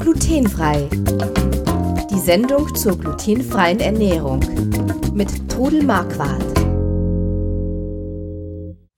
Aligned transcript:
Glutenfrei. 0.00 0.88
Die 2.10 2.18
Sendung 2.18 2.74
zur 2.74 2.98
glutenfreien 2.98 3.78
Ernährung 3.78 4.40
mit 5.14 5.48
Trudel 5.48 5.84
Marquardt. 5.84 6.42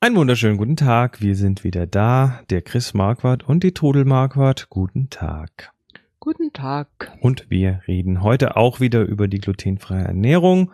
Einen 0.00 0.16
wunderschönen 0.16 0.56
guten 0.56 0.76
Tag. 0.76 1.20
Wir 1.20 1.36
sind 1.36 1.62
wieder 1.62 1.86
da. 1.86 2.40
Der 2.48 2.62
Chris 2.62 2.94
Marquardt 2.94 3.46
und 3.46 3.62
die 3.64 3.74
Trudel 3.74 4.06
Marquardt. 4.06 4.70
Guten 4.70 5.10
Tag. 5.10 5.74
Guten 6.20 6.54
Tag. 6.54 7.12
Und 7.20 7.50
wir 7.50 7.82
reden 7.86 8.22
heute 8.22 8.56
auch 8.56 8.80
wieder 8.80 9.02
über 9.02 9.28
die 9.28 9.40
glutenfreie 9.40 10.04
Ernährung 10.04 10.72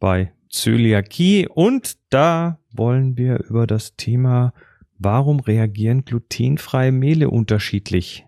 bei 0.00 0.32
Zöliakie 0.48 1.46
und 1.46 1.98
da 2.08 2.58
wollen 2.72 3.18
wir 3.18 3.44
über 3.44 3.66
das 3.66 3.96
Thema, 3.96 4.54
warum 4.98 5.40
reagieren 5.40 6.04
glutenfreie 6.04 6.92
Mehle 6.92 7.30
unterschiedlich 7.30 8.26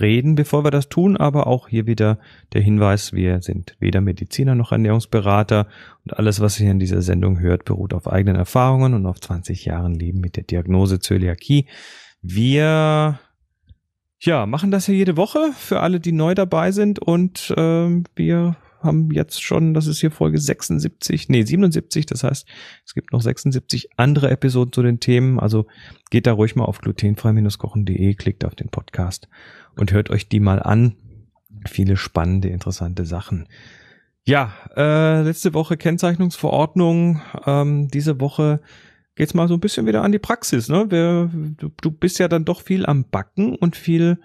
reden, 0.00 0.34
bevor 0.34 0.64
wir 0.64 0.70
das 0.70 0.88
tun, 0.88 1.16
aber 1.16 1.46
auch 1.46 1.68
hier 1.68 1.86
wieder 1.86 2.18
der 2.52 2.62
Hinweis, 2.62 3.12
wir 3.12 3.40
sind 3.42 3.76
weder 3.78 4.00
Mediziner 4.00 4.54
noch 4.54 4.72
Ernährungsberater 4.72 5.68
und 6.04 6.18
alles, 6.18 6.40
was 6.40 6.58
ihr 6.58 6.70
in 6.70 6.78
dieser 6.78 7.02
Sendung 7.02 7.38
hört, 7.38 7.64
beruht 7.64 7.94
auf 7.94 8.08
eigenen 8.10 8.36
Erfahrungen 8.36 8.94
und 8.94 9.06
auf 9.06 9.20
20 9.20 9.64
Jahren 9.64 9.94
Leben 9.94 10.20
mit 10.20 10.36
der 10.36 10.44
Diagnose 10.44 10.98
Zöliakie. 10.98 11.68
Wir 12.22 13.20
ja, 14.20 14.46
machen 14.46 14.70
das 14.70 14.86
ja 14.86 14.94
jede 14.94 15.16
Woche 15.16 15.50
für 15.56 15.80
alle, 15.80 16.00
die 16.00 16.12
neu 16.12 16.34
dabei 16.34 16.72
sind 16.72 16.98
und 16.98 17.52
äh, 17.56 18.02
wir 18.16 18.56
haben 18.84 19.10
jetzt 19.10 19.42
schon, 19.42 19.74
das 19.74 19.86
ist 19.86 20.00
hier 20.00 20.10
Folge 20.10 20.38
76, 20.38 21.28
nee, 21.28 21.42
77, 21.42 22.06
das 22.06 22.22
heißt, 22.22 22.46
es 22.84 22.94
gibt 22.94 23.12
noch 23.12 23.20
76 23.20 23.90
andere 23.96 24.30
Episoden 24.30 24.72
zu 24.72 24.82
den 24.82 25.00
Themen, 25.00 25.40
also 25.40 25.66
geht 26.10 26.26
da 26.26 26.32
ruhig 26.32 26.54
mal 26.56 26.64
auf 26.64 26.78
glutenfrei-kochen.de, 26.78 28.14
klickt 28.14 28.44
auf 28.44 28.54
den 28.54 28.68
Podcast 28.68 29.28
und 29.76 29.92
hört 29.92 30.10
euch 30.10 30.28
die 30.28 30.40
mal 30.40 30.62
an. 30.62 30.96
Viele 31.66 31.96
spannende, 31.96 32.48
interessante 32.48 33.06
Sachen. 33.06 33.48
Ja, 34.26 34.52
äh, 34.76 35.22
letzte 35.22 35.54
Woche 35.54 35.76
Kennzeichnungsverordnung, 35.76 37.20
ähm, 37.46 37.88
diese 37.88 38.20
Woche 38.20 38.60
geht's 39.16 39.34
mal 39.34 39.48
so 39.48 39.54
ein 39.54 39.60
bisschen 39.60 39.86
wieder 39.86 40.02
an 40.02 40.12
die 40.12 40.18
Praxis, 40.18 40.68
ne? 40.68 40.90
Wir, 40.90 41.30
du, 41.56 41.70
du 41.80 41.90
bist 41.90 42.18
ja 42.18 42.28
dann 42.28 42.44
doch 42.44 42.62
viel 42.62 42.86
am 42.86 43.04
Backen 43.10 43.54
und 43.54 43.76
viel 43.76 44.18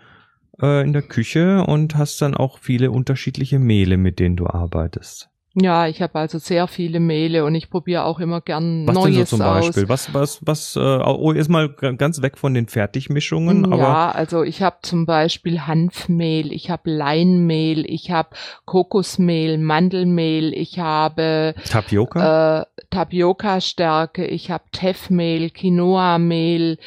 äh, 0.61 0.83
in 0.83 0.93
der 0.93 1.01
Küche 1.01 1.63
und 1.65 1.95
hast 1.95 2.21
dann 2.21 2.35
auch 2.35 2.59
viele 2.59 2.91
unterschiedliche 2.91 3.59
Mehle, 3.59 3.97
mit 3.97 4.19
denen 4.19 4.35
du 4.35 4.47
arbeitest. 4.47 5.29
Ja, 5.55 5.87
ich 5.87 6.01
habe 6.01 6.19
also 6.19 6.37
sehr 6.37 6.67
viele 6.67 6.99
Mehle 6.99 7.43
und 7.43 7.55
ich 7.55 7.71
probiere 7.71 8.03
auch 8.03 8.19
immer 8.19 8.39
gern 8.39 8.87
was 8.87 8.93
Neues 8.93 9.15
denn 9.15 9.25
so 9.25 9.37
zum 9.37 9.39
Beispiel? 9.39 9.83
aus. 9.83 9.89
Was, 9.89 10.13
was, 10.13 10.39
was, 10.43 10.75
äh, 10.75 10.79
oh, 10.79 11.33
jetzt 11.33 11.49
mal 11.49 11.69
ganz 11.69 12.21
weg 12.21 12.37
von 12.37 12.53
den 12.53 12.67
Fertigmischungen, 12.67 13.65
aber. 13.65 13.77
Ja, 13.77 14.11
also 14.11 14.43
ich 14.43 14.61
habe 14.61 14.77
zum 14.83 15.07
Beispiel 15.07 15.61
Hanfmehl, 15.61 16.53
ich 16.53 16.69
habe 16.69 16.91
Leinmehl, 16.91 17.83
ich 17.89 18.11
habe 18.11 18.29
Kokosmehl, 18.65 19.57
Mandelmehl, 19.57 20.53
ich 20.53 20.77
habe 20.77 21.55
Tapioca, 21.67 22.61
äh, 22.61 22.65
Tapioca-Stärke, 22.89 24.25
ich 24.25 24.51
habe 24.51 24.63
Teffmehl, 24.71 25.49
Quinoa-Mehl, 25.49 26.77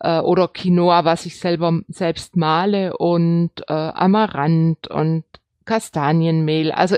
äh, 0.00 0.20
oder 0.20 0.48
Quinoa, 0.48 1.04
was 1.04 1.26
ich 1.26 1.38
selber 1.38 1.80
selbst 1.88 2.36
male 2.36 2.96
und 2.96 3.50
äh, 3.68 3.72
Amaranth 3.72 4.88
und 4.88 5.24
Kastanienmehl. 5.64 6.72
Also 6.72 6.96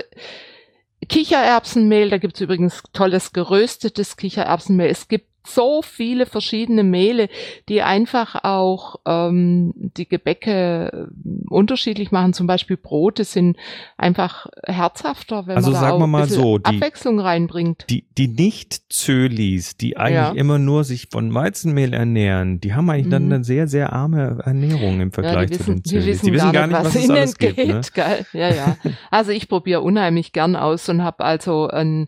Kichererbsenmehl, 1.07 2.09
da 2.09 2.17
gibt's 2.17 2.41
übrigens 2.41 2.81
tolles 2.93 3.33
geröstetes 3.33 4.17
Kichererbsenmehl. 4.17 4.89
Es 4.89 5.07
gibt 5.07 5.27
so 5.45 5.81
viele 5.81 6.25
verschiedene 6.25 6.83
Mehle, 6.83 7.27
die 7.69 7.81
einfach 7.81 8.43
auch 8.43 8.97
ähm, 9.05 9.73
die 9.75 10.07
Gebäcke 10.07 11.09
äh, 11.09 11.49
unterschiedlich 11.49 12.11
machen. 12.11 12.33
Zum 12.33 12.47
Beispiel 12.47 12.77
Brote 12.77 13.23
sind 13.23 13.57
einfach 13.97 14.47
herzhafter, 14.65 15.47
wenn 15.47 15.55
also 15.57 15.71
man 15.71 15.73
da 15.73 15.79
sagen 15.81 15.93
auch 15.95 15.99
wir 15.99 16.07
mal 16.07 16.29
so, 16.29 16.57
die, 16.57 16.65
Abwechslung 16.65 17.19
reinbringt. 17.19 17.85
Die, 17.89 18.05
die 18.17 18.27
Nicht-Zölis, 18.27 19.77
die 19.77 19.97
eigentlich 19.97 20.13
Ja. 20.13 20.31
immer 20.31 20.59
nur 20.59 20.83
sich 20.83 21.07
von 21.11 21.33
Weizenmehl 21.33 21.93
ernähren, 21.93 22.59
die 22.59 22.73
haben 22.73 22.89
eigentlich 22.89 23.09
dann 23.09 23.25
Mhm. 23.25 23.33
eine 23.33 23.43
sehr, 23.43 23.67
sehr 23.67 23.93
arme 23.93 24.39
Ernährung 24.45 24.99
im 25.01 25.09
Ja, 25.09 25.13
Vergleich 25.13 25.49
die 25.51 25.57
zu 25.57 25.59
wissen, 25.59 25.73
den 25.75 25.83
die 25.83 25.89
Zölis. 25.89 26.23
wissen, 26.23 26.51
gar, 26.53 26.67
nicht, 26.67 26.75
was, 26.77 26.95
es 26.95 27.03
ihnen 27.03 27.11
alles 27.11 27.37
geht. 27.37 27.55
gibt. 27.55 27.67
Ne? 27.67 27.81
Gell? 27.93 28.25
Ja, 28.33 28.49
ja. 28.53 28.77
Also 29.11 29.31
ich 29.31 29.47
probiere 29.49 29.81
unheimlich 29.81 30.31
gern 30.33 30.55
aus 30.55 30.89
und 30.89 31.03
habe 31.03 31.23
also 31.23 31.67
ein 31.67 32.07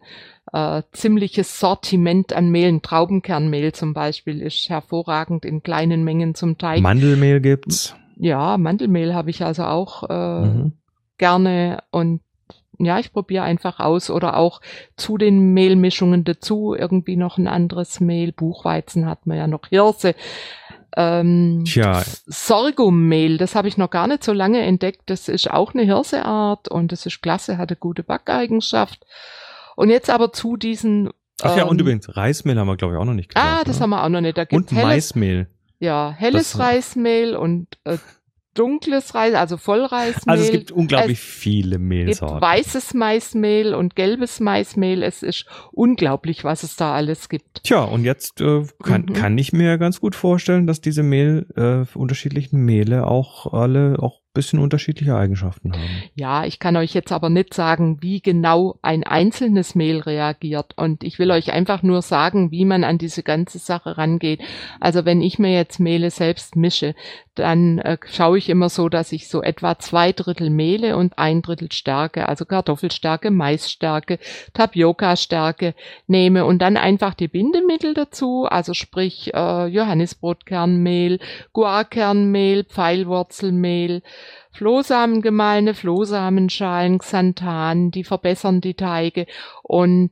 äh, 0.54 0.82
ziemliches 0.92 1.60
Sortiment 1.60 2.34
an 2.34 2.50
Mehlen. 2.50 2.82
Traubenkernmehl 2.82 3.72
zum 3.74 3.94
Beispiel 3.94 4.42
ist 4.42 4.70
hervorragend 4.70 5.44
in 5.46 5.64
kleinen 5.64 6.04
Mengen 6.04 6.36
zum 6.36 6.58
Teig. 6.58 6.82
Mandelmehl 6.82 7.42
gibt's. 7.42 7.96
ja, 8.18 8.58
Mandelmehl 8.58 9.14
habe 9.14 9.30
ich 9.30 9.44
also 9.44 9.64
auch 9.64 10.10
äh, 10.10 10.46
Mhm. 10.46 10.74
gerne 11.18 11.84
und 11.92 12.22
ja, 12.78 13.00
ich 13.00 13.14
probiere 13.14 13.44
einfach 13.46 13.80
aus 13.80 14.10
oder 14.10 14.36
auch 14.36 14.60
zu 14.98 15.18
den 15.18 15.54
Mehlmischungen 15.54 16.26
dazu 16.26 16.76
irgendwie 16.78 17.16
noch 17.16 17.38
ein 17.38 17.48
anderes 17.48 18.02
Mehl. 18.02 18.34
Buchweizen 18.34 19.06
hat 19.06 19.26
man 19.26 19.38
ja 19.38 19.48
noch 19.48 19.68
Hirse. 19.70 20.14
Ähm, 20.98 21.64
Tja. 21.66 22.04
Sorghummehl, 22.26 23.38
das 23.38 23.56
habe 23.56 23.68
ich 23.68 23.78
noch 23.78 23.90
gar 23.90 24.08
nicht 24.08 24.24
so 24.24 24.34
lange 24.34 24.62
entdeckt. 24.62 25.04
Das 25.08 25.28
ist 25.30 25.50
auch 25.50 25.74
eine 25.74 25.84
Hirseart 25.84 26.68
und 26.68 26.92
das 26.92 27.06
ist 27.06 27.22
klasse, 27.22 27.58
hat 27.58 27.70
eine 27.70 27.78
gute 27.78 28.04
Backeigenschaft. 28.04 29.06
Und 29.76 29.90
jetzt 29.90 30.10
aber 30.10 30.32
zu 30.34 30.58
diesen. 30.58 31.10
Ach 31.42 31.58
ja, 31.58 31.64
und 31.66 31.80
ähm, 31.80 31.86
übrigens, 31.86 32.16
Reismehl 32.16 32.58
haben 32.58 32.68
wir, 32.68 32.78
glaube 32.78 32.94
ich, 32.96 33.00
auch 33.00 33.06
noch 33.06 33.14
nicht 33.14 33.34
gesagt. 33.34 33.46
Ah, 33.46 33.64
das 33.66 33.78
ne? 33.78 33.84
haben 33.84 33.90
wir 33.92 34.04
auch 34.04 34.10
noch 34.10 34.22
nicht. 34.22 34.38
Da 34.38 34.46
gibt's 34.46 34.72
Und 34.72 34.78
helles, 34.78 34.86
Maismehl. 35.16 35.48
ja, 35.80 36.14
helles 36.18 36.52
Das- 36.54 36.60
Reismehl 36.60 37.36
und 37.36 37.68
äh, 37.84 37.98
dunkles 38.54 39.14
Reis, 39.16 39.34
also 39.34 39.58
Vollreismehl. 39.58 40.32
Also 40.32 40.46
es 40.46 40.52
gibt 40.52 40.72
unglaublich 40.72 41.20
viele 41.20 41.72
gibt 41.72 41.82
Mehlsorten. 41.90 42.40
weißes 42.40 42.94
Maismehl 42.94 43.74
und 43.76 43.98
gelbes 43.98 44.40
Maismehl. 44.40 45.04
Es 45.04 45.24
ist 45.24 45.46
unglaublich, 45.74 46.46
was 46.46 46.64
es 46.64 46.78
da 46.78 46.94
alles 46.94 47.28
gibt. 47.28 47.64
Tja, 47.66 47.84
und 47.84 48.06
jetzt 48.06 48.40
äh, 48.40 48.64
kann, 48.82 49.02
Mhm. 49.10 49.14
kann 49.14 49.38
ich 49.38 49.52
mir 49.52 49.78
ganz 49.78 50.00
gut 50.00 50.16
vorstellen, 50.16 50.68
dass 50.68 50.80
diese 50.80 51.04
Mehl, 51.04 51.48
äh, 51.58 51.98
unterschiedlichen 51.98 52.64
Mehle 52.64 53.08
auch 53.08 53.52
alle 53.52 53.98
auch 54.00 54.22
bisschen 54.36 54.60
unterschiedliche 54.60 55.16
Eigenschaften 55.16 55.74
haben. 55.74 56.04
Ja, 56.14 56.46
ich 56.46 56.60
kann 56.60 56.78
euch 56.78 56.94
jetzt 56.94 57.12
aber 57.12 57.30
nicht 57.32 57.56
sagen, 57.56 57.98
wie 58.02 58.22
genau 58.22 58.78
ein 58.84 59.04
einzelnes 59.04 59.74
Mehl 59.74 60.00
reagiert. 60.00 60.74
Und 60.78 61.04
ich 61.04 61.18
will 61.18 61.32
euch 61.32 61.52
einfach 61.52 61.82
nur 61.82 62.04
sagen, 62.04 62.52
wie 62.52 62.66
man 62.66 62.84
an 62.84 63.00
diese 63.00 63.24
ganze 63.24 63.58
Sache 63.58 63.98
rangeht. 63.98 64.42
Also 64.80 65.06
wenn 65.06 65.22
ich 65.22 65.40
mir 65.40 65.54
jetzt 65.54 65.80
Mehle 65.80 66.12
selbst 66.12 66.56
mische, 66.56 66.94
dann 67.36 67.80
äh, 67.80 67.98
schaue 68.10 68.38
ich 68.38 68.50
immer 68.50 68.70
so, 68.70 68.90
dass 68.90 69.12
ich 69.12 69.28
so 69.28 69.42
etwa 69.42 69.78
zwei 69.78 70.12
Drittel 70.14 70.50
Mehle 70.50 70.96
und 70.96 71.18
ein 71.20 71.42
Drittel 71.42 71.72
Stärke, 71.72 72.28
also 72.30 72.46
Kartoffelstärke, 72.46 73.30
Maisstärke, 73.30 74.20
Tapioca-Stärke 74.54 75.76
nehme 76.08 76.46
und 76.46 76.62
dann 76.62 76.78
einfach 76.78 77.14
die 77.14 77.28
Bindemittel 77.28 77.94
dazu, 77.94 78.46
also 78.46 78.74
sprich 78.74 79.34
äh, 79.34 79.68
Johannisbrotkernmehl, 79.68 81.20
Guarkernmehl, 81.52 82.64
Pfeilwurzelmehl, 82.64 84.02
Flohsamen 84.56 85.22
gemahlene 85.22 85.74
Flohsamenschalen, 85.74 87.00
Xanthan, 87.00 87.92
die 87.92 88.04
verbessern 88.04 88.62
die 88.62 88.74
Teige 88.76 89.28
und 89.64 90.12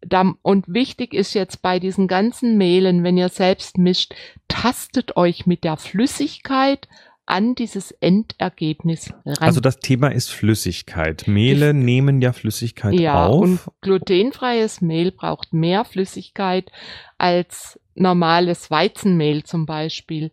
da, 0.00 0.32
und 0.42 0.66
wichtig 0.68 1.12
ist 1.12 1.34
jetzt 1.34 1.60
bei 1.60 1.80
diesen 1.80 2.06
ganzen 2.06 2.56
Mehlen, 2.56 3.02
wenn 3.02 3.16
ihr 3.16 3.28
selbst 3.28 3.78
mischt, 3.78 4.14
tastet 4.46 5.16
euch 5.16 5.46
mit 5.46 5.64
der 5.64 5.76
Flüssigkeit 5.76 6.88
an 7.26 7.54
dieses 7.54 7.90
Endergebnis 7.90 9.12
ran. 9.26 9.36
Also 9.40 9.60
das 9.60 9.80
Thema 9.80 10.08
ist 10.08 10.30
Flüssigkeit. 10.30 11.24
Mehle 11.26 11.74
nehmen 11.74 12.22
ja 12.22 12.32
Flüssigkeit 12.32 12.94
ja, 12.94 13.26
auf. 13.26 13.42
und 13.42 13.60
glutenfreies 13.82 14.80
Mehl 14.80 15.12
braucht 15.12 15.52
mehr 15.52 15.84
Flüssigkeit 15.84 16.70
als 17.18 17.78
normales 17.94 18.70
Weizenmehl 18.70 19.42
zum 19.42 19.66
Beispiel. 19.66 20.30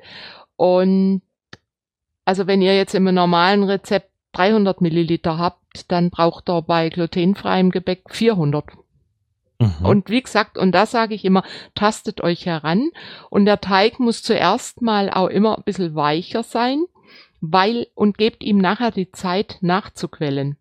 Und 0.56 1.22
also 2.26 2.48
wenn 2.48 2.62
ihr 2.62 2.76
jetzt 2.76 2.96
im 2.96 3.04
normalen 3.06 3.64
Rezept 3.64 4.10
300 4.34 4.82
Milliliter 4.82 5.38
habt, 5.38 5.92
dann 5.92 6.10
braucht 6.10 6.50
ihr 6.50 6.62
bei 6.62 6.90
glutenfreiem 6.90 7.72
Gebäck 7.72 8.04
400. 8.10 8.66
Mhm. 9.60 9.74
Und 9.86 10.10
wie 10.10 10.22
gesagt, 10.22 10.58
und 10.58 10.74
da 10.74 10.86
sage 10.86 11.14
ich 11.16 11.24
immer, 11.24 11.44
tastet 11.76 12.22
euch 12.22 12.46
heran. 12.46 12.90
Und 13.30 13.46
der 13.46 13.62
Teig 13.62 14.00
muss 14.00 14.22
zuerst 14.24 14.82
mal 14.82 15.10
auch 15.10 15.28
immer 15.28 15.58
ein 15.58 15.64
bisschen 15.64 15.96
weicher 15.96 16.44
sein, 16.44 16.84
weil, 17.40 17.88
und 17.96 18.18
gebt 18.18 18.44
ihm 18.44 18.58
nachher 18.58 18.92
die 18.92 19.12
Zeit 19.12 19.58
nachzuquellen. 19.62 20.58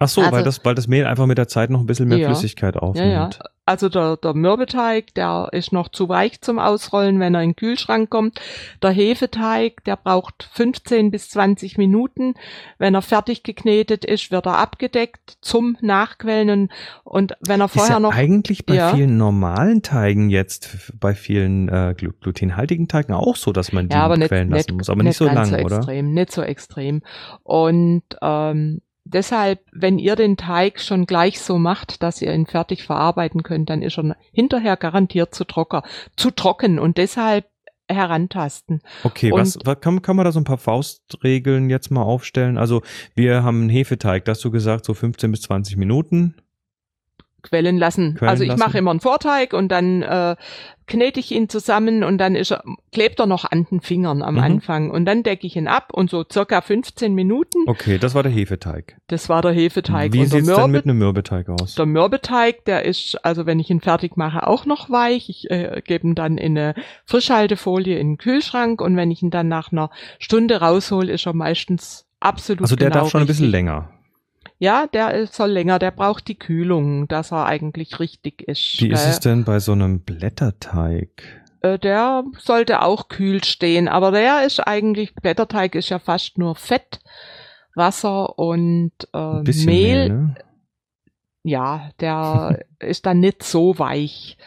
Ach 0.00 0.08
so, 0.08 0.20
also- 0.22 0.32
weil, 0.32 0.42
das, 0.42 0.64
weil 0.64 0.74
das 0.74 0.88
Mehl 0.88 1.06
einfach 1.06 1.26
mit 1.26 1.38
der 1.38 1.46
Zeit 1.48 1.70
noch 1.70 1.80
ein 1.80 1.86
bisschen 1.86 2.08
mehr 2.08 2.18
Ja. 2.18 2.26
Flüssigkeit 2.28 2.76
aufnimmt. 2.76 3.06
Ja, 3.06 3.28
ja. 3.30 3.30
Also 3.66 3.88
der, 3.88 4.18
der 4.18 4.34
Mürbeteig, 4.34 5.14
der 5.14 5.48
ist 5.52 5.72
noch 5.72 5.88
zu 5.88 6.08
weich 6.10 6.42
zum 6.42 6.58
Ausrollen, 6.58 7.18
wenn 7.18 7.34
er 7.34 7.42
in 7.42 7.50
den 7.50 7.56
Kühlschrank 7.56 8.10
kommt. 8.10 8.38
Der 8.82 8.90
Hefeteig, 8.90 9.82
der 9.84 9.96
braucht 9.96 10.48
15 10.52 11.10
bis 11.10 11.30
20 11.30 11.78
Minuten. 11.78 12.34
Wenn 12.78 12.94
er 12.94 13.00
fertig 13.00 13.42
geknetet 13.42 14.04
ist, 14.04 14.30
wird 14.30 14.44
er 14.44 14.58
abgedeckt 14.58 15.38
zum 15.40 15.78
Nachquellen 15.80 16.50
und, 16.50 16.72
und 17.04 17.32
wenn 17.46 17.60
er 17.62 17.68
vorher 17.68 17.84
ist 17.90 17.94
ja 17.94 18.00
noch 18.00 18.14
eigentlich 18.14 18.66
bei 18.66 18.74
Ja. 18.74 18.94
vielen 18.94 19.16
normalen 19.16 19.80
Teigen 19.80 20.28
jetzt, 20.28 20.92
bei 21.00 21.14
vielen 21.14 21.68
äh, 21.70 21.94
glu- 21.96 22.12
glutenhaltigen 22.20 22.86
Teigen 22.86 23.14
auch 23.14 23.36
so, 23.36 23.50
dass 23.52 23.72
man 23.72 23.88
die 23.88 23.94
ja, 23.96 24.02
aber 24.04 24.18
nicht, 24.18 24.28
quellen 24.28 24.50
lassen 24.50 24.72
nicht, 24.72 24.76
muss, 24.76 24.90
aber 24.90 25.02
nicht, 25.02 25.16
so 25.16 25.24
ganz 25.24 25.50
lang, 25.50 25.60
so 25.60 25.66
oder? 25.66 25.76
extrem, 25.78 26.12
nicht 26.12 26.32
so 26.32 26.42
extrem. 26.42 27.02
Und 27.42 28.02
ähm, 28.20 28.82
deshalb, 29.04 29.60
wenn 29.72 29.98
ihr 29.98 30.16
den 30.16 30.36
Teig 30.36 30.80
schon 30.80 31.06
gleich 31.06 31.40
so 31.40 31.58
macht, 31.58 32.02
dass 32.02 32.20
ihr 32.22 32.32
ihn 32.34 32.46
fertig 32.46 32.82
verarbeiten 32.84 33.42
könnt, 33.42 33.70
dann 33.70 33.82
ist 33.82 33.98
er 33.98 34.16
hinterher 34.32 34.76
garantiert 34.76 35.34
zu 35.34 35.44
trocken, 35.44 35.82
zu 36.16 36.30
trocken 36.30 36.78
und 36.78 36.98
deshalb 36.98 37.46
herantasten. 37.88 38.80
Okay, 39.02 39.30
Und- 39.32 39.40
was, 39.40 39.58
was 39.64 39.80
kann, 39.80 40.00
kann 40.02 40.16
man 40.16 40.24
da 40.24 40.32
so 40.32 40.40
ein 40.40 40.44
paar 40.44 40.58
Faustregeln 40.58 41.68
jetzt 41.70 41.90
mal 41.90 42.02
aufstellen? 42.02 42.56
Also 42.58 42.82
wir 43.14 43.42
haben 43.42 43.62
einen 43.62 43.68
Hefeteig, 43.70 44.24
das 44.24 44.38
hast 44.38 44.44
du 44.44 44.50
gesagt, 44.50 44.84
so 44.84 44.94
15 44.94 45.30
bis 45.30 45.42
20 45.42 45.76
Minuten. 45.76 46.34
Quellen 47.44 47.78
lassen. 47.78 48.14
Quellen 48.16 48.28
also 48.30 48.42
ich 48.42 48.48
lassen. 48.48 48.60
mache 48.60 48.78
immer 48.78 48.90
einen 48.90 49.00
Vorteig 49.00 49.52
und 49.52 49.68
dann 49.68 50.02
äh, 50.02 50.34
knete 50.86 51.18
ich 51.20 51.30
ihn 51.32 51.48
zusammen 51.48 52.04
und 52.04 52.18
dann 52.18 52.34
ist 52.34 52.50
er, 52.52 52.62
klebt 52.92 53.18
er 53.20 53.24
noch 53.26 53.50
an 53.50 53.64
den 53.70 53.80
Fingern 53.80 54.22
am 54.22 54.34
Mhm. 54.34 54.40
Anfang 54.40 54.90
und 54.90 55.04
dann 55.06 55.22
decke 55.22 55.46
ich 55.46 55.56
ihn 55.56 55.66
ab 55.68 55.92
und 55.94 56.10
so 56.10 56.24
circa 56.30 56.60
15 56.60 57.14
Minuten. 57.14 57.56
Okay, 57.66 57.96
das 57.98 58.14
war 58.14 58.22
der 58.22 58.32
Hefeteig. 58.32 58.96
Das 59.06 59.28
war 59.30 59.40
der 59.40 59.52
Hefeteig. 59.52 60.12
Wie 60.12 60.26
sieht's 60.26 60.46
denn 60.46 60.54
Mürbe- 60.56 60.68
mit 60.68 60.84
einem 60.84 60.98
Mürbeteig 60.98 61.48
aus? 61.48 61.74
Der 61.76 61.86
Mürbeteig, 61.86 62.64
der 62.66 62.84
ist, 62.84 63.16
also 63.24 63.46
wenn 63.46 63.60
ich 63.60 63.70
ihn 63.70 63.80
fertig 63.80 64.16
mache, 64.18 64.46
auch 64.46 64.66
noch 64.66 64.90
weich. 64.90 65.28
Ich 65.30 65.50
äh, 65.50 65.80
gebe 65.86 66.06
ihn 66.08 66.14
dann 66.14 66.36
in 66.36 66.58
eine 66.58 66.74
Frischhaltefolie 67.06 67.98
in 67.98 68.12
den 68.12 68.18
Kühlschrank 68.18 68.80
und 68.82 68.96
wenn 68.96 69.10
ich 69.10 69.22
ihn 69.22 69.30
dann 69.30 69.48
nach 69.48 69.72
einer 69.72 69.90
Stunde 70.18 70.60
raushol, 70.60 71.08
ist 71.08 71.26
er 71.26 71.32
meistens 71.32 72.06
absolut 72.20 72.62
Also 72.62 72.76
der 72.76 72.90
genau 72.90 73.00
darf 73.04 73.10
schon 73.10 73.22
ein 73.22 73.26
bisschen 73.26 73.44
richtig. 73.46 73.52
länger. 73.52 73.90
Ja, 74.58 74.86
der 74.86 75.12
ist- 75.14 75.34
soll 75.34 75.50
länger, 75.50 75.78
der 75.78 75.90
braucht 75.90 76.28
die 76.28 76.38
Kühlung, 76.38 77.08
dass 77.08 77.32
er 77.32 77.46
eigentlich 77.46 77.98
richtig 78.00 78.42
ist. 78.42 78.80
Wie 78.80 78.88
ist 78.90 79.06
es 79.06 79.20
denn 79.20 79.44
bei 79.44 79.58
so 79.58 79.72
einem 79.72 80.00
Blätterteig? 80.00 81.08
Äh, 81.60 81.78
der 81.78 82.24
sollte 82.38 82.82
auch 82.82 83.08
kühl 83.08 83.42
stehen, 83.44 83.88
aber 83.88 84.10
der 84.10 84.44
ist 84.46 84.60
eigentlich, 84.60 85.14
Blätterteig 85.14 85.74
ist 85.74 85.88
ja 85.88 85.98
fast 85.98 86.38
nur 86.38 86.54
Fett, 86.54 87.00
Wasser 87.74 88.38
und 88.38 88.92
äh, 89.12 89.18
Ein 89.18 89.42
Mehl. 89.44 89.66
Mehl, 89.66 90.08
ne? 90.10 90.34
Ja, 91.42 91.90
der 92.00 92.64
ist 92.78 93.06
dann 93.06 93.20
nicht 93.20 93.42
so 93.42 93.78
weich. 93.78 94.38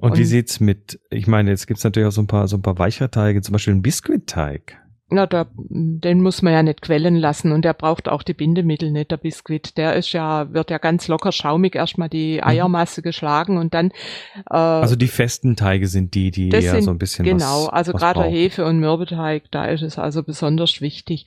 Und, 0.00 0.16
wie 0.16 0.20
Und- 0.22 0.26
sieht's 0.26 0.58
mit, 0.58 0.98
ich 1.10 1.26
meine, 1.26 1.50
jetzt 1.50 1.66
gibt's 1.66 1.84
natürlich 1.84 2.08
auch 2.08 2.12
so 2.12 2.22
ein 2.22 2.26
paar, 2.26 2.48
so 2.48 2.56
ein 2.56 2.62
paar 2.62 2.78
weichere 2.78 3.10
Teige, 3.10 3.42
zum 3.42 3.52
Beispiel 3.52 3.72
einen 3.74 3.82
Biskuitteig. 3.82 4.78
Na, 5.10 5.24
da, 5.26 5.46
den 5.56 6.20
muss 6.20 6.42
man 6.42 6.52
ja 6.52 6.62
nicht 6.62 6.82
quellen 6.82 7.16
lassen 7.16 7.52
und 7.52 7.64
der 7.64 7.72
braucht 7.72 8.08
auch 8.10 8.22
die 8.22 8.34
Bindemittel 8.34 8.90
nicht, 8.90 9.10
der 9.10 9.16
Biskuit. 9.16 9.78
Der 9.78 9.94
ist 9.96 10.12
ja, 10.12 10.52
wird 10.52 10.70
ja 10.70 10.76
ganz 10.76 11.08
locker 11.08 11.32
schaumig 11.32 11.74
erstmal 11.74 12.10
die 12.10 12.42
Eiermasse 12.42 13.00
geschlagen 13.00 13.56
und 13.56 13.72
dann 13.72 13.90
äh, 13.90 14.40
Mhm. 14.50 14.82
Also 14.82 14.96
die 14.96 15.08
festen 15.08 15.56
Teige 15.56 15.86
sind 15.88 16.14
die, 16.14 16.30
die 16.30 16.50
sind- 16.60 16.82
so 16.82 16.90
ein 16.90 16.98
bisschen 16.98 17.24
Genau, 17.24 17.64
was, 17.64 17.68
also 17.70 17.92
gerade. 17.92 18.24
Hefe- 18.24 18.66
und 18.66 18.80
Mürbeteig, 18.80 19.44
da 19.50 19.64
ist 19.64 19.82
es 19.82 19.98
also 19.98 20.22
besonders 20.22 20.80
wichtig. 20.82 21.24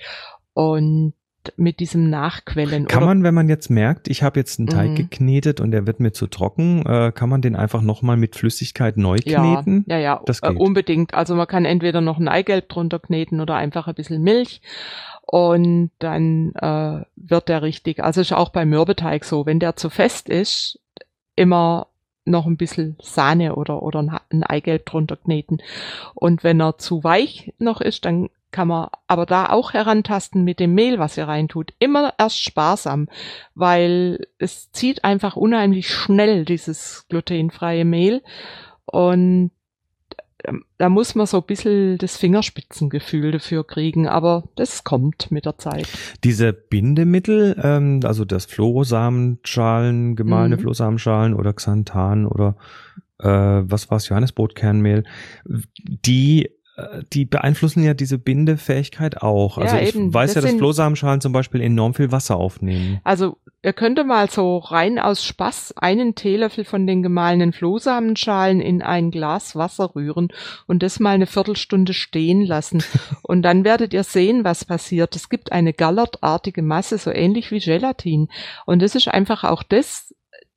Und 0.54 1.14
mit 1.58 1.80
diesem 1.80 2.10
Nachquellen. 2.10 2.86
Kann 2.88 3.00
oder, 3.04 3.08
man, 3.08 3.24
wenn 3.24 3.34
man 3.34 3.50
jetzt 3.50 3.70
merkt, 3.70 4.08
ich 4.08 4.24
habe 4.24 4.40
jetzt 4.40 4.60
einen 4.60 4.68
Teig 4.68 4.92
Mhm. 4.92 4.96
geknetet 4.96 5.60
und 5.60 5.72
der 5.72 5.88
wird 5.88 6.00
mir 6.00 6.12
zu 6.12 6.28
trocken, 6.28 6.86
äh, 6.86 7.12
kann 7.14 7.30
man 7.30 7.42
den 7.42 7.56
einfach 7.56 7.82
nochmal 7.82 8.18
mit 8.18 8.36
Flüssigkeit 8.36 8.98
neu 8.98 9.18
ja, 9.26 9.40
kneten? 9.42 9.86
ja, 9.88 9.98
ja, 9.98 10.22
Das 10.26 10.42
äh, 10.44 10.50
geht. 10.50 10.58
unbedingt. 10.60 11.14
Also 11.14 11.36
man 11.36 11.48
kann 11.48 11.66
entweder 11.66 12.02
noch 12.02 12.18
ein 12.20 12.28
Eigelb 12.28 12.70
drunter 12.70 13.00
kneten 13.00 13.40
oder 13.42 13.56
einfach 13.56 13.88
ein 13.88 13.96
bisschen 13.96 14.22
Milch. 14.22 14.62
Und 15.26 15.92
dann 16.00 16.54
äh, 16.56 17.06
wird 17.16 17.48
der 17.50 17.62
richtig. 17.62 18.04
Also 18.04 18.22
ist 18.22 18.34
auch 18.34 18.50
beim 18.50 18.70
Mürbeteig 18.70 19.24
so, 19.24 19.46
wenn 19.46 19.60
der 19.60 19.76
zu 19.76 19.90
fest 19.90 20.28
ist, 20.30 20.80
immer 21.36 21.88
noch 22.26 22.46
ein 22.46 22.58
bisschen 22.58 22.98
Sahne 23.02 23.56
oder, 23.56 23.82
oder 23.82 24.22
ein 24.30 24.44
Eigelb 24.44 24.86
drunter 24.86 25.16
kneten. 25.18 25.62
Und 26.14 26.44
wenn 26.44 26.60
er 26.62 26.78
zu 26.78 27.04
weich 27.04 27.54
noch 27.58 27.82
ist, 27.82 28.06
dann 28.06 28.30
kann 28.52 28.68
man 28.68 28.90
aber 29.08 29.26
da 29.26 29.50
auch 29.50 29.74
herantasten 29.74 30.44
mit 30.44 30.60
dem 30.60 30.74
Mehl, 30.74 31.00
was 31.00 31.18
ihr 31.18 31.28
reintut. 31.28 31.74
Immer 31.80 32.14
erst 32.18 32.42
sparsam, 32.42 33.08
weil 33.56 34.28
es 34.38 34.72
zieht 34.72 35.04
einfach 35.04 35.36
unheimlich 35.36 35.90
schnell 35.90 36.46
dieses 36.46 37.06
glutenfreie 37.10 37.86
Mehl. 37.86 38.22
Und 38.86 39.52
ähm, 40.44 40.66
da 40.78 40.90
muss 40.90 41.16
man 41.16 41.28
so 41.28 41.38
ein 41.38 41.46
bisschen 41.46 41.98
das 41.98 42.18
Fingerspitzengefühl 42.18 43.32
dafür 43.32 43.66
kriegen, 43.66 44.08
aber 44.08 44.44
das 44.56 44.84
kommt 44.84 45.32
mit 45.32 45.46
der 45.46 45.58
Zeit. 45.58 45.88
Diese 46.24 46.52
Bindemittel, 46.52 47.56
ähm, 47.62 48.02
also 48.04 48.26
das 48.26 48.46
Flohsamenschalen, 48.46 50.16
gemahlene 50.16 50.58
Mhm. 50.58 50.62
Flohsamenschalen 50.62 51.34
oder 51.34 51.54
Xanthan 51.54 52.26
oder 52.26 52.56
äh, 53.20 53.28
was 53.28 53.92
war's, 53.92 54.10
Johannesbrotkernmehl, 54.10 55.04
die 55.46 56.50
die 57.14 57.26
beeinflussen 57.26 57.84
ja 57.84 57.94
diese 57.94 58.18
Bindefähigkeit 58.18 59.22
auch. 59.22 59.58
Ja, 59.58 59.64
Also 59.64 59.78
ich 59.78 59.96
eben. 59.96 60.14
weiß 60.14 60.32
Das 60.32 60.36
ja, 60.36 60.42
dass 60.42 60.50
sind- 60.52 60.60
Flohsamenschalen 60.60 61.22
zum 61.22 61.34
Beispiel 61.34 61.62
enorm 61.62 61.94
viel 61.94 62.12
Wasser 62.12 62.38
aufnehmen. 62.38 63.00
Also 63.04 63.38
ihr 63.64 63.74
könnte 63.74 64.04
mal 64.04 64.30
so 64.30 64.58
rein 64.58 64.98
aus 65.00 65.24
Spaß 65.24 65.76
einen 65.78 66.16
Teelöffel 66.16 66.64
von 66.66 66.88
den 66.88 67.04
gemahlenen 67.04 67.54
Flohsamenschalen 67.54 68.60
in 68.62 68.82
ein 68.82 69.12
Glas 69.12 69.56
Wasser 69.56 69.96
rühren 69.96 70.30
und 70.68 70.84
das 70.84 71.00
mal 71.00 71.12
eine 71.16 71.28
Viertelstunde 71.28 71.94
stehen 71.94 72.42
lassen. 72.46 72.84
und 73.24 73.42
dann 73.44 73.64
werdet 73.64 73.94
ihr 73.94 74.04
sehen, 74.04 74.44
was 74.44 74.66
passiert. 74.66 75.16
Es 75.16 75.30
gibt 75.30 75.52
eine 75.52 75.74
gallertartige 75.74 76.62
Masse, 76.62 76.98
so 76.98 77.12
ähnlich 77.12 77.52
wie 77.52 77.60
Gelatin. 77.60 78.30
Und 78.66 78.82
das 78.82 78.96
ist 78.96 79.08
einfach 79.08 79.44
auch 79.44 79.64
das, 79.64 80.14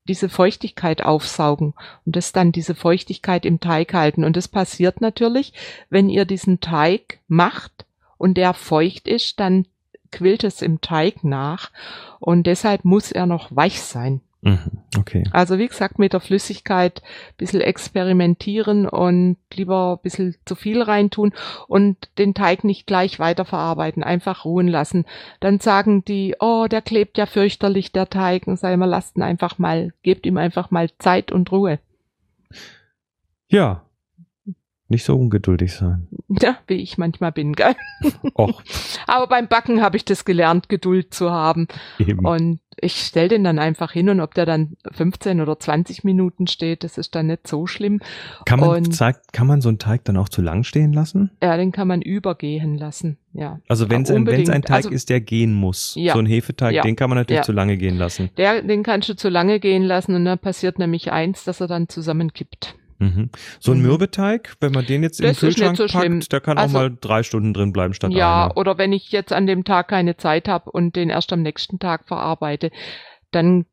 diese 0.08 0.28
Feuchtigkeit 0.28 1.02
aufsaugen 1.02 1.74
und 2.04 2.16
das 2.16 2.32
dann 2.32 2.52
diese 2.52 2.74
Feuchtigkeit 2.74 3.44
im 3.44 3.60
Teig 3.60 3.94
halten. 3.94 4.24
Und 4.24 4.36
das 4.36 4.48
passiert 4.48 5.00
natürlich, 5.00 5.52
wenn 5.90 6.08
ihr 6.08 6.24
diesen 6.24 6.60
Teig 6.60 7.20
macht 7.26 7.86
und 8.18 8.34
der 8.34 8.54
feucht 8.54 9.08
ist, 9.08 9.40
dann 9.40 9.66
quillt 10.12 10.44
es 10.44 10.62
im 10.62 10.80
Teig 10.80 11.24
nach 11.24 11.70
und 12.20 12.46
deshalb 12.46 12.84
muss 12.84 13.10
er 13.10 13.26
noch 13.26 13.54
weich 13.54 13.82
sein. 13.82 14.20
Mhm, 14.46 14.82
okay. 14.98 15.24
Also 15.30 15.58
wie 15.58 15.66
gesagt, 15.68 15.98
mit 15.98 16.12
der 16.12 16.20
Flüssigkeit 16.20 17.00
ein 17.02 17.36
bisschen 17.38 17.62
experimentieren 17.62 18.86
und 18.86 19.38
lieber 19.54 19.94
ein 19.98 20.02
bisschen 20.02 20.36
zu 20.44 20.54
viel 20.54 20.82
reintun 20.82 21.32
und 21.66 21.96
den 22.18 22.34
Teig 22.34 22.62
nicht 22.62 22.86
gleich 22.86 23.18
weiterverarbeiten, 23.18 24.02
einfach 24.02 24.44
ruhen 24.44 24.68
lassen. 24.68 25.06
Dann 25.40 25.60
sagen 25.60 26.04
die, 26.04 26.36
oh, 26.40 26.66
der 26.70 26.82
klebt 26.82 27.16
ja 27.16 27.24
fürchterlich, 27.24 27.90
der 27.92 28.10
Teig. 28.10 28.46
Und 28.46 28.58
sag 28.58 28.74
immer, 28.74 28.86
lasst 28.86 29.16
ihn 29.16 29.22
einfach 29.22 29.58
mal, 29.58 29.94
gebt 30.02 30.26
ihm 30.26 30.36
einfach 30.36 30.70
mal 30.70 30.90
Zeit 30.98 31.32
und 31.32 31.50
Ruhe. 31.50 31.78
Ja. 33.48 33.86
Nicht 34.88 35.04
so 35.04 35.16
ungeduldig 35.16 35.72
sein. 35.72 36.08
Ja, 36.40 36.56
wie 36.66 36.74
ich 36.74 36.98
manchmal 36.98 37.32
bin, 37.32 37.52
gell? 37.52 37.76
Och, 38.34 38.62
Aber 39.06 39.28
beim 39.28 39.46
Backen 39.46 39.82
habe 39.82 39.96
ich 39.96 40.04
das 40.04 40.24
gelernt, 40.24 40.68
Geduld 40.68 41.14
zu 41.14 41.30
haben. 41.30 41.68
eben. 41.98 42.26
Und 42.26 42.60
ich 42.80 42.94
stell 42.96 43.28
den 43.28 43.44
dann 43.44 43.58
einfach 43.58 43.92
hin 43.92 44.08
und 44.08 44.20
ob 44.20 44.34
der 44.34 44.46
dann 44.46 44.76
15 44.92 45.40
oder 45.40 45.58
20 45.58 46.04
Minuten 46.04 46.46
steht, 46.46 46.84
das 46.84 46.98
ist 46.98 47.14
dann 47.14 47.26
nicht 47.28 47.46
so 47.46 47.66
schlimm. 47.66 48.00
Kann 48.46 48.60
man, 48.60 48.70
und- 48.70 48.94
zeigt, 48.94 49.32
kann 49.32 49.46
man 49.46 49.60
so 49.60 49.68
einen 49.68 49.78
Teig 49.78 50.04
dann 50.04 50.16
auch 50.16 50.28
zu 50.28 50.42
lang 50.42 50.64
stehen 50.64 50.92
lassen? 50.92 51.30
Ja, 51.42 51.56
den 51.56 51.72
kann 51.72 51.88
man 51.88 52.02
übergehen 52.02 52.76
lassen, 52.76 53.18
ja. 53.32 53.60
Also 53.68 53.90
wenn 53.90 54.02
es 54.02 54.10
ein, 54.10 54.26
wenn's 54.26 54.50
ein. 54.50 54.62
Teig 54.62 54.76
Also- 54.76 54.90
ist, 54.90 55.10
der 55.10 55.20
gehen 55.20 55.52
muss. 55.54 55.94
Ja. 55.96 56.12
So 56.14 56.18
ein 56.18 56.26
Hefeteig, 56.26 56.74
Ja. 56.74 56.82
den 56.82 56.96
kann 56.96 57.10
man 57.10 57.18
natürlich 57.18 57.38
Ja. 57.38 57.42
zu 57.44 57.52
lange 57.52 57.76
gehen 57.76 57.96
lassen. 57.96 58.30
Der, 58.36 58.62
den 58.62 58.82
kannst 58.82 59.08
du 59.08 59.16
zu 59.16 59.28
lange 59.28 59.60
gehen 59.60 59.82
lassen 59.82 60.14
und 60.14 60.24
dann 60.24 60.38
passiert 60.38 60.78
nämlich 60.78 61.12
eins, 61.12 61.44
dass 61.44 61.60
er 61.60 61.66
dann 61.66 61.88
zusammenkippt. 61.88 62.74
Mhm. 62.98 63.30
So 63.60 63.72
ein 63.72 63.78
Mhm. 63.78 63.86
Mürbeteig, 63.86 64.54
wenn 64.60 64.72
man 64.72 64.86
den 64.86 65.02
jetzt 65.02 65.20
in 65.20 65.24
den 65.26 65.34
Das 65.34 65.42
nicht 65.42 65.56
Kühlschrank 65.56 65.76
so 65.76 65.88
schlimm. 65.88 66.20
packt, 66.20 66.32
der 66.32 66.40
kann 66.40 66.58
Also- 66.58 66.76
auch 66.76 66.82
mal 66.82 66.96
drei 67.00 67.22
Stunden 67.22 67.52
drin 67.54 67.72
bleiben 67.72 67.94
statt 67.94 68.12
ja, 68.12 68.44
einer. 68.46 68.56
oder 68.56 68.78
wenn 68.78 68.92
ich 68.92 69.10
jetzt 69.12 69.32
an 69.32 69.46
dem 69.46 69.64
Tag 69.64 69.88
keine 69.88 70.16
Zeit 70.16 70.48
habe 70.48 70.70
und 70.70 70.96
den 70.96 71.10
erst 71.10 71.32
am 71.32 71.42
nächsten 71.42 71.78
Tag 71.78 72.06
verarbeite, 72.06 72.70
dann 73.30 73.66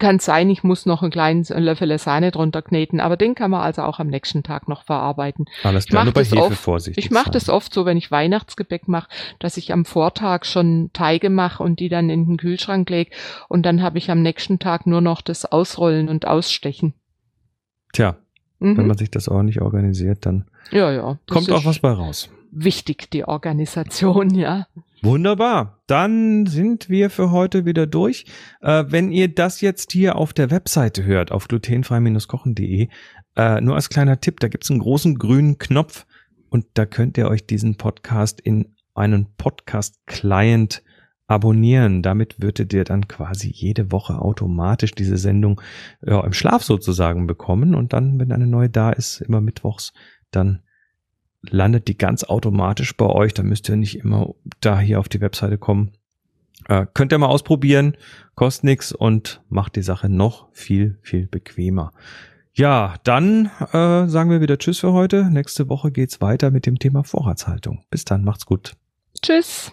kann 0.00 0.20
sein, 0.20 0.48
ich 0.48 0.62
muss 0.62 0.86
noch 0.86 1.02
einen 1.02 1.10
kleinen 1.10 1.42
Löffel 1.42 1.98
Sahne 1.98 2.30
drunter 2.30 2.62
kneten, 2.62 3.00
aber 3.00 3.16
den 3.16 3.34
kann 3.34 3.50
man 3.50 3.62
also 3.62 3.82
auch 3.82 3.98
am 3.98 4.06
nächsten 4.06 4.44
Tag 4.44 4.68
noch 4.68 4.84
verarbeiten. 4.84 5.46
Alles 5.64 5.86
ich 5.86 5.90
klar, 5.90 6.04
nur 6.04 6.12
bei 6.14 6.22
Hefe 6.22 6.36
oft. 6.38 6.54
vorsichtig 6.56 7.04
Ich 7.04 7.10
mache 7.10 7.32
das 7.32 7.48
oft 7.48 7.74
so, 7.74 7.84
wenn 7.84 7.96
ich 7.96 8.12
Weihnachtsgebäck 8.12 8.86
mache, 8.86 9.08
dass 9.40 9.56
ich 9.56 9.72
am 9.72 9.84
Vortag 9.84 10.44
schon 10.44 10.90
Teige 10.92 11.30
mache 11.30 11.64
und 11.64 11.80
die 11.80 11.88
dann 11.88 12.10
in 12.10 12.26
den 12.26 12.36
Kühlschrank 12.36 12.88
lege 12.88 13.10
und 13.48 13.66
dann 13.66 13.82
habe 13.82 13.98
ich 13.98 14.08
am 14.08 14.22
nächsten 14.22 14.60
Tag 14.60 14.86
nur 14.86 15.00
noch 15.00 15.20
das 15.20 15.44
Ausrollen 15.50 16.08
und 16.08 16.28
Ausstechen. 16.28 16.94
Tja, 17.92 18.16
Mhm. 18.60 18.76
wenn 18.76 18.86
man 18.86 18.98
sich 18.98 19.10
das 19.10 19.28
nicht 19.28 19.60
organisiert, 19.60 20.26
dann 20.26 20.46
ja, 20.70 20.90
ja. 20.90 21.18
kommt 21.28 21.50
auch 21.50 21.64
was 21.64 21.78
bei 21.78 21.90
raus. 21.90 22.30
Wichtig, 22.50 23.10
die 23.10 23.24
Organisation, 23.24 24.34
ja. 24.34 24.66
Wunderbar. 25.02 25.78
Dann 25.86 26.46
sind 26.46 26.88
wir 26.88 27.10
für 27.10 27.30
heute 27.30 27.64
wieder 27.64 27.86
durch. 27.86 28.24
Äh, 28.60 28.84
wenn 28.88 29.12
ihr 29.12 29.28
das 29.28 29.60
jetzt 29.60 29.92
hier 29.92 30.16
auf 30.16 30.32
der 30.32 30.50
Webseite 30.50 31.04
hört, 31.04 31.30
auf 31.30 31.46
glutenfrei-kochen.de, 31.46 32.88
äh, 33.36 33.60
nur 33.60 33.76
als 33.76 33.90
kleiner 33.90 34.20
Tipp, 34.20 34.40
da 34.40 34.48
gibt's 34.48 34.70
einen 34.70 34.80
großen 34.80 35.16
grünen 35.16 35.58
Knopf 35.58 36.06
und 36.48 36.66
da 36.74 36.86
könnt 36.86 37.16
ihr 37.16 37.28
euch 37.28 37.46
diesen 37.46 37.76
Podcast 37.76 38.40
in 38.40 38.74
einen 38.94 39.26
Podcast-Client 39.36 40.82
abonnieren. 41.28 42.02
Damit 42.02 42.42
würdet 42.42 42.72
ihr 42.72 42.82
dann 42.82 43.06
quasi 43.06 43.48
jede 43.54 43.92
Woche 43.92 44.20
automatisch 44.20 44.92
diese 44.92 45.18
Sendung 45.18 45.60
ja, 46.04 46.24
im 46.24 46.32
Schlaf 46.32 46.64
sozusagen 46.64 47.28
bekommen 47.28 47.76
und 47.76 47.92
dann, 47.92 48.18
wenn 48.18 48.32
eine 48.32 48.46
neue 48.46 48.70
da 48.70 48.90
ist, 48.90 49.20
immer 49.20 49.40
mittwochs, 49.40 49.92
dann 50.32 50.62
landet 51.42 51.86
die 51.86 51.96
ganz 51.96 52.24
automatisch 52.24 52.96
bei 52.96 53.06
euch. 53.06 53.34
Da 53.34 53.42
müsst 53.42 53.68
ihr 53.68 53.76
nicht 53.76 53.98
immer 53.98 54.34
da 54.60 54.80
hier 54.80 54.98
auf 54.98 55.08
die 55.08 55.20
Webseite 55.20 55.58
kommen. 55.58 55.92
Äh, 56.66 56.86
könnt 56.92 57.12
ihr 57.12 57.18
mal 57.18 57.26
ausprobieren, 57.26 57.96
kostet 58.34 58.64
nichts 58.64 58.92
und 58.92 59.42
macht 59.48 59.76
die 59.76 59.82
Sache 59.82 60.08
noch 60.08 60.48
viel, 60.52 60.98
viel 61.02 61.26
bequemer. 61.26 61.92
Ja, 62.54 62.96
dann 63.04 63.50
äh, 63.72 64.08
sagen 64.08 64.30
wir 64.30 64.40
wieder 64.40 64.58
Tschüss 64.58 64.80
für 64.80 64.92
heute. 64.92 65.30
Nächste 65.30 65.68
Woche 65.68 65.92
geht's 65.92 66.20
weiter 66.20 66.50
mit 66.50 66.66
dem 66.66 66.78
Thema 66.78 67.04
Vorratshaltung. 67.04 67.84
Bis 67.90 68.04
dann, 68.04 68.24
macht's 68.24 68.46
gut. 68.46 68.72
Tschüss. 69.22 69.72